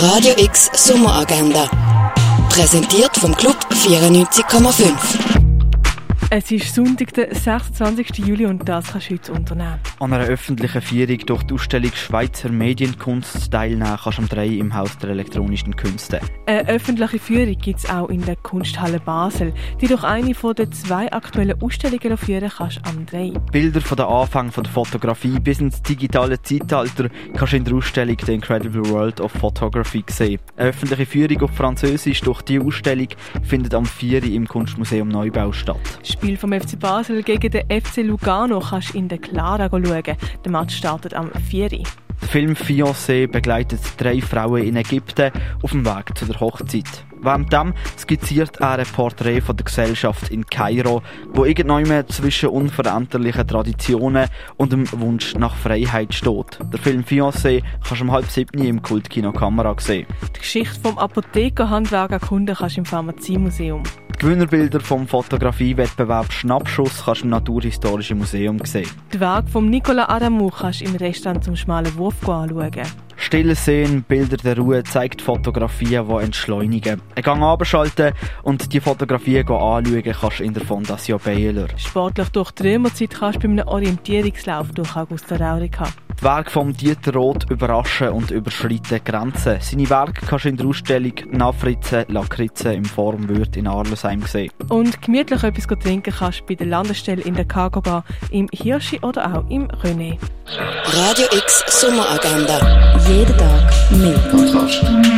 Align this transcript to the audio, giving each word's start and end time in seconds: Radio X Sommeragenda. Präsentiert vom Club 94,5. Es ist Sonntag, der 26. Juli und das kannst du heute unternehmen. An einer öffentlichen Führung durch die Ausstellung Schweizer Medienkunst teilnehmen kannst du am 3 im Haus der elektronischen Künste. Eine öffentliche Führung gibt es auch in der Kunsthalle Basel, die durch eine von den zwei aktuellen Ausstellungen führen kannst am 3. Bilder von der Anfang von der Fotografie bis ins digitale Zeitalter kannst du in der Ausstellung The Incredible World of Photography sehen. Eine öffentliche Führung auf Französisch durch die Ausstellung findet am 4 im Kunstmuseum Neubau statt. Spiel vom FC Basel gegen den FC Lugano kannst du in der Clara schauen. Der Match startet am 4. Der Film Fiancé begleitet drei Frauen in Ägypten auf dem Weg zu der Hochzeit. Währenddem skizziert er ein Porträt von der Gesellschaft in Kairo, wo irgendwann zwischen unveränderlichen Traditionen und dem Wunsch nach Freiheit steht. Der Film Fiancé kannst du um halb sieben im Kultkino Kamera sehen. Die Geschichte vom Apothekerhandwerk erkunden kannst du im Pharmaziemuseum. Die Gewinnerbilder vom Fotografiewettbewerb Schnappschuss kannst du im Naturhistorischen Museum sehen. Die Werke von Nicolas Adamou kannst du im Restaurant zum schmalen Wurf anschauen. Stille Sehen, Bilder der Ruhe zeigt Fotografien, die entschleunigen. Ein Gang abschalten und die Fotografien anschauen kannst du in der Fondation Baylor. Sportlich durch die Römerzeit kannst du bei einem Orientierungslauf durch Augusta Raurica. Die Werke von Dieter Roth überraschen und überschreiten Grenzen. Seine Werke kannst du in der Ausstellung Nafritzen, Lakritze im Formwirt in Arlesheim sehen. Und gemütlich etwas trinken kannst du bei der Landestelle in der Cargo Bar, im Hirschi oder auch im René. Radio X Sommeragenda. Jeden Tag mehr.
Radio 0.00 0.32
X 0.38 0.70
Sommeragenda. 0.74 1.68
Präsentiert 2.50 3.16
vom 3.16 3.34
Club 3.34 3.56
94,5. 3.72 4.92
Es 6.30 6.52
ist 6.52 6.72
Sonntag, 6.72 7.12
der 7.14 7.34
26. 7.34 8.18
Juli 8.18 8.46
und 8.46 8.68
das 8.68 8.86
kannst 8.92 9.10
du 9.10 9.14
heute 9.14 9.32
unternehmen. 9.32 9.80
An 10.00 10.12
einer 10.12 10.26
öffentlichen 10.26 10.80
Führung 10.80 11.18
durch 11.26 11.42
die 11.42 11.54
Ausstellung 11.54 11.90
Schweizer 11.92 12.50
Medienkunst 12.50 13.50
teilnehmen 13.50 13.98
kannst 14.00 14.18
du 14.18 14.22
am 14.22 14.28
3 14.28 14.46
im 14.46 14.72
Haus 14.72 14.96
der 14.98 15.10
elektronischen 15.10 15.74
Künste. 15.74 16.20
Eine 16.46 16.68
öffentliche 16.68 17.18
Führung 17.18 17.58
gibt 17.58 17.80
es 17.80 17.90
auch 17.90 18.08
in 18.08 18.24
der 18.24 18.36
Kunsthalle 18.36 19.00
Basel, 19.00 19.52
die 19.80 19.88
durch 19.88 20.04
eine 20.04 20.36
von 20.36 20.54
den 20.54 20.70
zwei 20.70 21.10
aktuellen 21.10 21.60
Ausstellungen 21.60 22.16
führen 22.16 22.48
kannst 22.48 22.80
am 22.84 23.06
3. 23.06 23.32
Bilder 23.50 23.80
von 23.80 23.96
der 23.96 24.06
Anfang 24.06 24.52
von 24.52 24.62
der 24.62 24.72
Fotografie 24.72 25.40
bis 25.40 25.60
ins 25.60 25.82
digitale 25.82 26.40
Zeitalter 26.42 27.08
kannst 27.34 27.54
du 27.54 27.56
in 27.56 27.64
der 27.64 27.74
Ausstellung 27.74 28.16
The 28.24 28.34
Incredible 28.34 28.88
World 28.90 29.20
of 29.20 29.32
Photography 29.32 30.04
sehen. 30.08 30.38
Eine 30.56 30.68
öffentliche 30.68 31.06
Führung 31.06 31.42
auf 31.42 31.56
Französisch 31.56 32.20
durch 32.20 32.42
die 32.42 32.60
Ausstellung 32.60 33.08
findet 33.42 33.74
am 33.74 33.84
4 33.84 34.22
im 34.22 34.46
Kunstmuseum 34.46 35.08
Neubau 35.08 35.50
statt. 35.50 35.98
Spiel 36.04 36.36
vom 36.36 36.52
FC 36.52 36.78
Basel 36.78 37.24
gegen 37.24 37.50
den 37.50 37.64
FC 37.68 38.04
Lugano 38.04 38.60
kannst 38.60 38.94
du 38.94 38.98
in 38.98 39.08
der 39.08 39.18
Clara 39.18 39.68
schauen. 39.68 39.87
Der 39.88 40.52
Match 40.52 40.76
startet 40.76 41.14
am 41.14 41.30
4. 41.32 41.68
Der 42.20 42.28
Film 42.28 42.52
Fiancé 42.52 43.26
begleitet 43.26 43.80
drei 43.96 44.20
Frauen 44.20 44.64
in 44.64 44.76
Ägypten 44.76 45.30
auf 45.62 45.70
dem 45.70 45.86
Weg 45.86 46.16
zu 46.16 46.26
der 46.26 46.38
Hochzeit. 46.40 47.04
Währenddem 47.20 47.72
skizziert 47.96 48.60
er 48.60 48.78
ein 48.78 48.86
Porträt 48.86 49.40
von 49.40 49.56
der 49.56 49.64
Gesellschaft 49.64 50.30
in 50.30 50.44
Kairo, 50.46 51.02
wo 51.32 51.44
irgendwann 51.44 52.06
zwischen 52.08 52.50
unveränderlichen 52.50 53.46
Traditionen 53.46 54.28
und 54.56 54.72
dem 54.72 54.86
Wunsch 54.92 55.34
nach 55.34 55.56
Freiheit 55.56 56.14
steht. 56.14 56.58
Der 56.72 56.78
Film 56.78 57.02
Fiancé 57.02 57.62
kannst 57.86 58.00
du 58.00 58.04
um 58.04 58.12
halb 58.12 58.26
sieben 58.26 58.62
im 58.62 58.82
Kultkino 58.82 59.32
Kamera 59.32 59.74
sehen. 59.78 60.06
Die 60.36 60.40
Geschichte 60.40 60.78
vom 60.80 60.98
Apothekerhandwerk 60.98 62.12
erkunden 62.12 62.54
kannst 62.54 62.76
du 62.76 62.80
im 62.80 62.84
Pharmaziemuseum. 62.84 63.82
Die 64.18 64.24
Gewinnerbilder 64.24 64.80
vom 64.80 65.06
Fotografiewettbewerb 65.06 66.32
Schnappschuss 66.32 67.04
kannst 67.04 67.20
du 67.20 67.26
im 67.26 67.30
Naturhistorischen 67.30 68.18
Museum 68.18 68.58
sehen. 68.64 68.90
Die 69.12 69.20
Werke 69.20 69.48
von 69.48 69.70
Nicolas 69.70 70.08
Adamou 70.08 70.50
kannst 70.50 70.80
du 70.80 70.86
im 70.86 70.96
Restaurant 70.96 71.44
zum 71.44 71.54
schmalen 71.54 71.94
Wurf 71.96 72.28
anschauen. 72.28 72.72
Stille 73.14 73.54
Sehen, 73.54 74.02
Bilder 74.02 74.36
der 74.36 74.58
Ruhe 74.58 74.82
zeigt 74.82 75.22
Fotografien, 75.22 76.08
die 76.08 76.24
entschleunigen. 76.24 77.00
Ein 77.14 77.22
Gang 77.22 77.44
abschalten 77.44 78.12
und 78.42 78.72
die 78.72 78.80
Fotografien 78.80 79.46
anschauen 79.46 80.02
kannst 80.02 80.40
du 80.40 80.42
in 80.42 80.52
der 80.52 80.64
Fondation 80.64 81.20
Baylor. 81.24 81.68
Sportlich 81.76 82.28
durch 82.30 82.50
die 82.50 82.62
Römerzeit 82.64 83.10
kannst 83.10 83.44
du 83.44 83.46
bei 83.46 83.52
einem 83.52 83.68
Orientierungslauf 83.68 84.72
durch 84.72 84.96
Augusta 84.96 85.36
Raurica. 85.36 85.84
Die 86.20 86.24
Werke 86.24 86.50
von 86.50 86.72
Dieter 86.72 87.12
Roth 87.14 87.48
überraschen 87.48 88.08
und 88.08 88.32
überschreiten 88.32 89.00
Grenzen. 89.04 89.58
Seine 89.60 89.88
Werke 89.88 90.26
kannst 90.26 90.46
du 90.46 90.48
in 90.48 90.56
der 90.56 90.66
Ausstellung 90.66 91.12
Nafritzen, 91.30 92.06
Lakritze 92.08 92.72
im 92.74 92.84
Formwirt 92.84 93.56
in 93.56 93.68
Arlesheim 93.68 94.22
sehen. 94.22 94.50
Und 94.68 95.00
gemütlich 95.00 95.44
etwas 95.44 95.66
trinken 95.78 96.12
kannst 96.12 96.40
du 96.40 96.46
bei 96.46 96.54
der 96.56 96.66
Landestelle 96.66 97.22
in 97.22 97.34
der 97.34 97.44
Cargo 97.44 97.80
Bar, 97.80 98.04
im 98.32 98.48
Hirschi 98.52 98.98
oder 99.00 99.32
auch 99.32 99.48
im 99.48 99.68
René. 99.68 100.18
Radio 100.86 101.26
X 101.36 101.64
Sommeragenda. 101.68 102.98
Jeden 103.06 103.36
Tag 103.36 103.90
mehr. 103.92 105.17